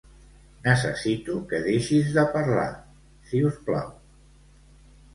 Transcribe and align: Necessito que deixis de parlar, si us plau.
Necessito 0.63 1.35
que 1.51 1.59
deixis 1.69 2.11
de 2.17 2.25
parlar, 2.33 2.67
si 3.31 3.45
us 3.53 3.63
plau. 3.71 3.97